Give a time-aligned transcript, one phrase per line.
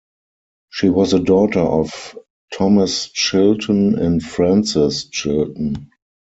[0.71, 2.17] She was the daughter of
[2.51, 5.91] Thomas Chilton and Frances Chilton.